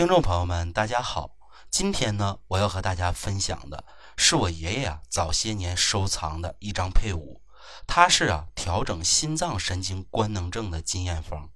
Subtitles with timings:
[0.00, 1.32] 听众朋友们，大家好。
[1.70, 3.84] 今天呢，我要和大家分享的
[4.16, 7.42] 是我爷爷啊早些年收藏的一张配伍，
[7.86, 11.50] 它是啊调整心脏神经官能症的经验方。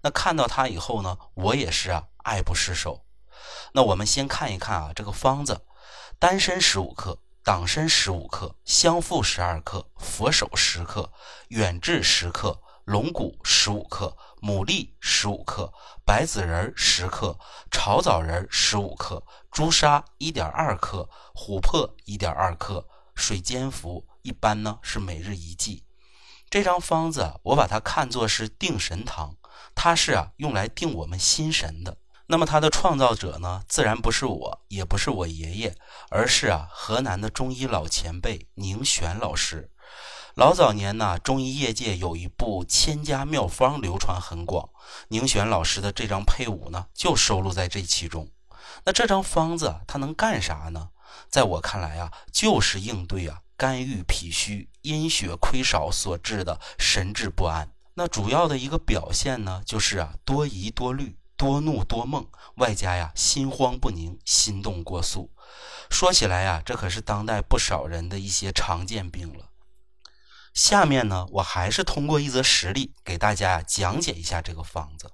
[0.00, 3.04] 那看到它以后呢，我也是啊爱不释手。
[3.74, 5.60] 那我们先看一看啊这个方子：
[6.18, 11.12] 丹参十五克，党参十五克，香附十二克，佛手十克，
[11.48, 12.62] 远志十克。
[12.90, 15.72] 龙骨十五克，牡蛎十五克，
[16.04, 17.38] 白子仁十克，
[17.70, 25.84] 炒枣仁十五克，朱砂一点二克，琥珀一点二克，水煎服，一般呢是每日一剂。
[26.48, 29.36] 这张方子我把它看作是定神汤，
[29.76, 31.96] 它是啊用来定我们心神的。
[32.26, 35.76] 那么它的创造者呢，自然不是我，也不是我爷爷，
[36.10, 39.70] 而是啊河南的中医老前辈宁玄老师。
[40.40, 44.70] 老早年呢，中医业界有一部千家妙方流传很广，
[45.08, 48.26] 宁玄老师的这张配伍呢，就收录在这其中。
[48.86, 50.88] 那这张方子它能干啥呢？
[51.28, 57.70] 在我看来啊，就是应对啊肝郁脾虚、阴血亏少所致的神志不安。
[57.92, 65.30] 那主要的一个表现呢，就是啊多疑多虑、多怒多梦，外加呀心慌不宁、心动过速。
[65.90, 69.49] 说起来呀，这可是当代不少人的一些常见病了。
[70.52, 75.10] 下面呢，我还是通过一则实例给大家讲解一下这个方子。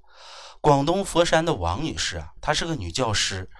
[0.60, 3.50] 广东佛山的王女士啊，她是个女教师，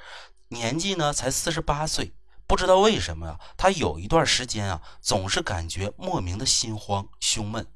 [0.48, 2.14] 年纪呢才四十八岁。
[2.46, 7.66] 不知道为什么啊，她有一段时间啊，总是感觉莫名的心慌、胸闷。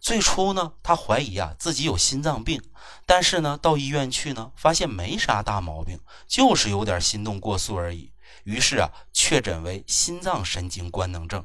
[0.00, 2.62] 最初呢，她怀疑啊自己有心脏病，
[3.04, 8.12] 但是呢，到医院去呢，发现没啥大毛病，就是有点心动过速而已。
[8.44, 11.44] 于是啊，确诊为心脏神经官能症。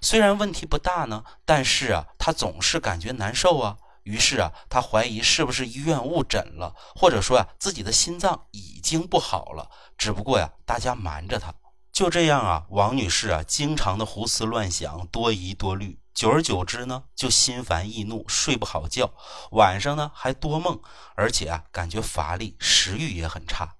[0.00, 3.76] 虽然问题不大呢，但是啊，他总是感觉难受啊。
[4.04, 9.68] 于是啊，他怀疑是不是医院误诊了，或者说啊，自己的心脏已经不好了。
[9.98, 11.52] 只不过呀，大家瞒着他。
[11.92, 19.12] 就这样啊，王女士啊，经常的胡思乱想，多疑多虑，久而久之呢，就心烦易怒，睡不好觉，
[19.50, 20.78] 晚上呢还多梦，
[21.16, 23.74] 而且啊，感觉乏力，食欲也很差。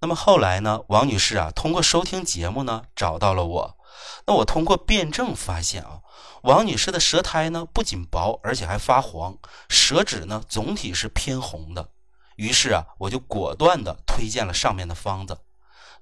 [0.00, 3.77] 那么后来呢，王女士啊，通过收听节目呢，找到了我。
[4.26, 6.00] 那我通过辩证发现啊，
[6.42, 9.38] 王女士的舌苔呢不仅薄，而且还发黄，
[9.68, 11.90] 舌质呢总体是偏红的。
[12.36, 15.38] 于是啊，我就果断的推荐了上面的方子。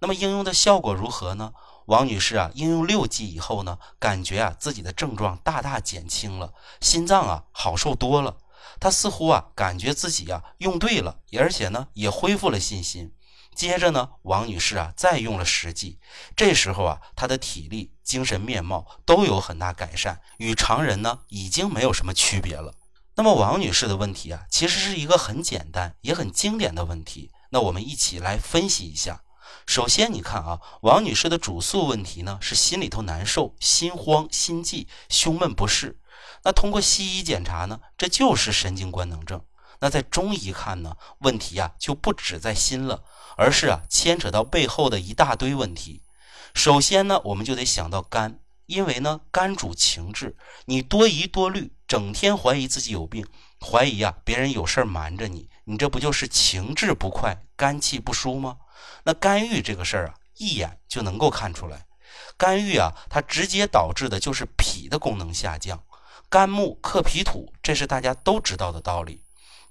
[0.00, 1.52] 那么应用的效果如何呢？
[1.86, 8.36] 王女士啊，应用六剂以后呢，感觉啊自己的症状大大减轻了，心脏啊好受多了。
[8.78, 13.14] 她似乎啊感觉自己啊用对了，而且呢也恢复了信心。
[13.56, 15.98] 接着呢，王女士啊，再用了十剂，
[16.36, 22.74] 这时候啊，她的体力、精神面貌都有很大改善，与常人呢已经没有什么区别了。
[23.14, 27.30] 那么王女士的问题啊，其实是一个很简单也很经典的问题。
[27.48, 29.22] 那我们一起来分析一下。
[29.66, 35.98] 首先，你看啊，王女士的主诉问题呢是心里头难受、心慌、心悸、胸闷不适。
[36.44, 39.42] 那通过西医检查呢，这就是神经官能症。
[39.80, 43.02] 那在中医看呢，问题啊就不止在心了。
[43.38, 46.02] 而是啊，牵扯到背后的一大堆问题。
[46.54, 50.34] 首先呢，我们就得想到肝，因为呢，肝主情志。
[50.64, 53.26] 你多疑多虑，整天怀疑自己有病，
[53.60, 58.56] 怀疑啊别人有事瞒着你，你这不就是情志不快、肝气不舒吗？
[59.04, 61.84] 那肝郁这个事儿啊，一眼就能够看出来。
[62.38, 65.84] 肝郁啊，它直接导致的就是脾的功能下降。
[66.30, 69.22] 肝木克脾土，这是大家都知道的道理。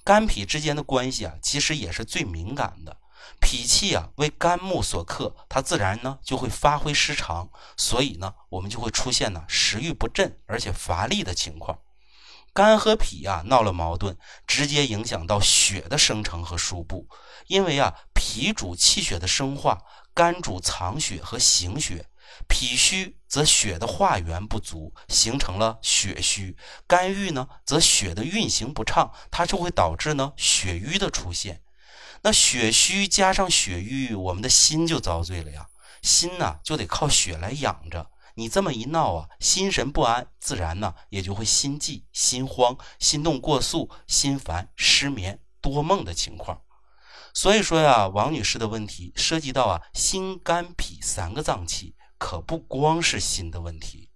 [0.06, 2.96] 肝脾之间的关系啊，其实也是最敏感的。
[3.42, 11.80] 脾气啊为肝木所克，它自然呢就会发挥失常，所以呢我们就会出现呢食欲不振而且乏力的情况。
[12.54, 17.10] 肝和脾啊闹了矛盾，直接影响到血的生成和输布。
[17.48, 19.82] 因为啊脾主气血的生化，
[20.14, 22.08] 肝主藏血和行血。
[22.48, 26.56] 脾虚则血的化源不足，形成了血虚；
[26.88, 31.62] 肝郁呢则血的运行不畅，它就会导致呢血瘀的出现。
[32.22, 35.68] 那血虚加上血瘀，我们的心就遭罪了呀。
[36.02, 38.12] 心呢就得靠血来养着。
[38.36, 46.62] 你这么一闹啊，心神不安，自然呢也就会心悸、心慌、心动过速、心烦、失眠、多梦的情况。
[47.34, 54.10] 所以说呀，王女士的问题涉及到啊心、肝、脾三个脏器，可不光是心的问题。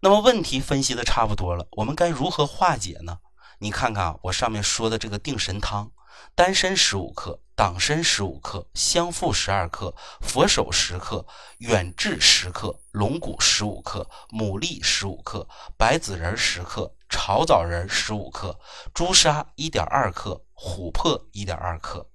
[0.00, 3.18] 那么问题分析的差不多了，我们该如何化解呢？
[3.58, 5.90] 你看看我上面说的这个定神汤。
[6.34, 11.26] 丹参十五克，党参十五克，香附十二克，佛手十克，
[11.58, 15.46] 远志十克，龙骨十五克，牡蛎十五克，
[15.76, 18.58] 白子仁十克，炒枣仁十五克，
[18.94, 22.10] 朱砂一点二克，琥珀一点二克。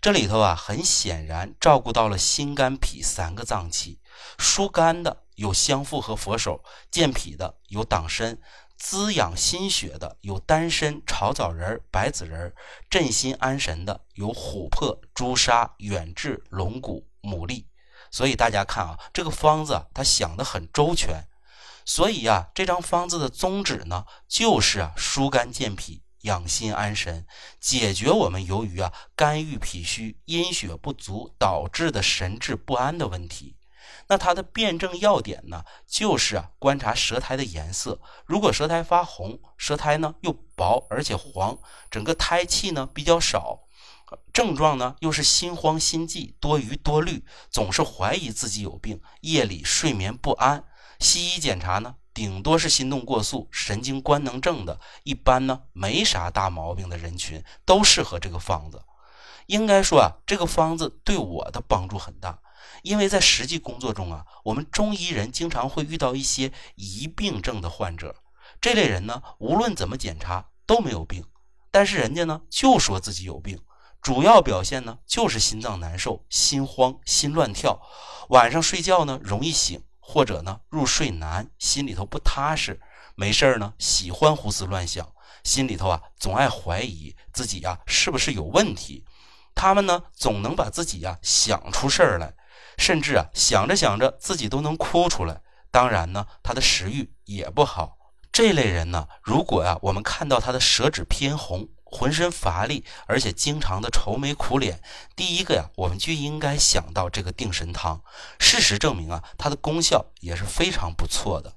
[0.00, 4.00] 这里头啊，很显然照顾到了心、肝、脾三个脏器。
[4.38, 8.38] 疏肝的有香附和佛手，健脾的有党参，
[8.76, 12.52] 滋养心血的有丹参、炒枣仁、白子仁，
[12.88, 17.64] 镇心安神的有琥珀、朱砂、远志、龙骨、牡蛎。
[18.10, 21.28] 所以大家看啊，这个方子它想的很周全。
[21.84, 26.02] 所以啊，这张方子的宗旨呢，就是啊，疏肝健脾。
[26.22, 27.24] 养心安神，
[27.60, 33.54] 解决我们由于啊肝郁脾虚、阴血不足导致的神志不安的问题。
[34.08, 38.00] 那它的辩证要点呢，就是啊观察舌苔的颜色。
[38.26, 41.58] 如果舌苔发红，舌苔呢又薄而且黄，
[41.90, 43.60] 整个胎气呢比较少，
[44.32, 50.64] 症状呢又是心慌心悸、多疑多虑，总是怀疑自己有病，夜里睡眠不安。
[50.98, 51.96] 西医检查呢？
[52.14, 58.82] 顶多是心动过速、神经官能症的，一般呢没啥大毛病的人群都适合这个方子。
[59.46, 62.40] 应该说啊，这个方子对我的帮助很大，
[62.82, 68.14] 因为在实际工作中啊，我们中医人经常会遇到一些疑病症的患者，
[68.60, 71.24] 这类人呢，无论怎么检查都没有病，
[71.70, 73.60] 但是人家呢就说自己有病，
[74.00, 77.80] 主要表现呢就是心脏难受、心慌、心乱跳，
[78.28, 79.82] 晚上睡觉呢容易醒。
[80.10, 82.80] 或者呢，入睡难，心里头不踏实，
[83.14, 85.06] 没事儿呢，喜欢胡思乱想，
[85.44, 89.04] 心里头啊，总爱怀疑自己呀，是不是有问题？
[89.54, 92.32] 他们呢，总能把自己呀想出事儿来，
[92.76, 95.40] 甚至啊，想着想着自己都能哭出来。
[95.70, 97.96] 当然呢，他的食欲也不好。
[98.32, 101.68] 这类人呢，如果呀，我们看到他的舌质偏红。
[101.90, 104.82] 浑身乏力，而且经常的愁眉苦脸。
[105.16, 108.02] 第一个呀，我们就应该想到这个定神汤。
[108.38, 111.54] 事实证明啊，它的功效也是非常不错的。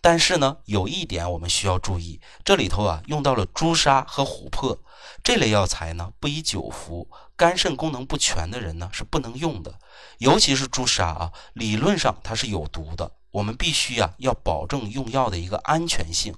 [0.00, 4.78] 但是呢，有一点我们需要注意，这里头啊用到了朱砂和琥珀
[5.22, 7.08] 这类药材呢，不宜久服。
[7.36, 9.74] 肝肾功能不全的人呢是不能用的，
[10.18, 13.10] 尤其是朱砂啊，理论上它是有毒的。
[13.34, 16.34] 我们必须啊要保证用药的一个安全性。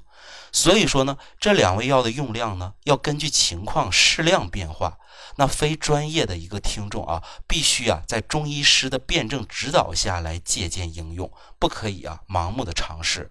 [0.51, 4.99] 所以说呢，这两味药的用量呢，要根据情况适量变化。
[5.39, 13.31] 那非专业的一个听众啊，必须啊在中医师的辩证指导下来借鉴应用，不可以啊盲目的尝试。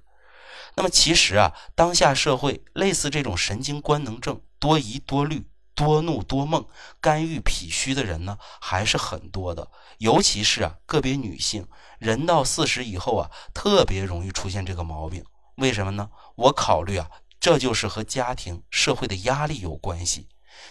[0.76, 6.66] 那么其实啊，当下社会类似这种神经官能症、多疑多虑、多怒多梦、
[7.02, 9.70] 肝郁脾虚的人呢，还是很多的。
[9.98, 11.68] 尤其是啊个别女性，
[12.00, 15.24] 人到四十以后啊，特别容易出现这个毛病。
[15.56, 16.10] 为什么呢？
[16.36, 20.28] 我考虑啊，这就是和家庭、社会的压力有关系。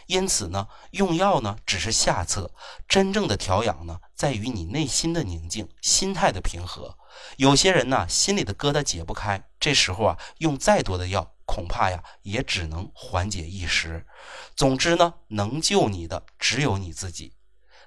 [0.06, 2.54] 因此呢，用药呢只是下策，
[2.88, 6.96] 真正的调养呢在于你内心的宁静、心态的平和。
[7.36, 14.06] 有些人呢心里的疙瘩解不开，这时候啊用再多的药，恐怕呀也只能缓解一时。
[14.56, 17.34] 总之呢，能救你的只有你自己。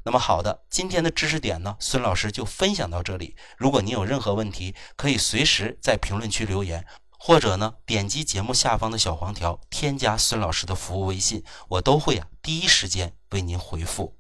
[0.04, 3.36] 那么好的，今天的知识点呢，孙老师就分享到这里。
[3.58, 6.86] 如果您有任何问题，可以随时在评论区留言，
[7.18, 14.17] 或者呢点击节目下方的小黄条，添加孙老师的服务微信，我都会啊第一时间为您回复。